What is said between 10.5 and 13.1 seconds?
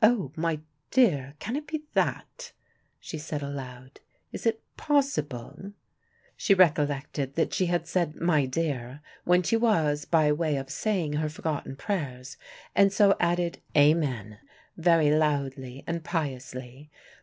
of saying her forgotten prayers, and